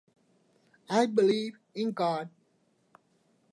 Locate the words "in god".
1.75-2.27